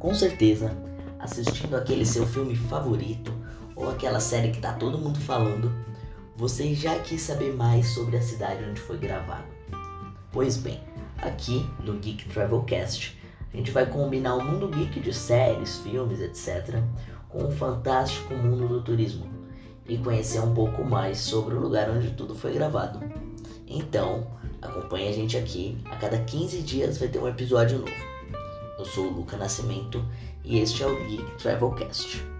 [0.00, 0.74] Com certeza,
[1.18, 3.34] assistindo aquele seu filme favorito
[3.76, 5.70] ou aquela série que tá todo mundo falando,
[6.34, 9.44] você já quis saber mais sobre a cidade onde foi gravado.
[10.32, 10.80] Pois bem,
[11.18, 13.20] aqui no Geek Travelcast,
[13.52, 16.82] a gente vai combinar o mundo geek de séries, filmes, etc.,
[17.28, 19.26] com o fantástico mundo do turismo
[19.86, 23.00] e conhecer um pouco mais sobre o lugar onde tudo foi gravado.
[23.66, 24.26] Então,
[24.62, 28.19] acompanhe a gente aqui, a cada 15 dias vai ter um episódio novo.
[28.80, 30.02] Eu sou o Luca Nascimento
[30.42, 32.39] e este é o Geek Travelcast.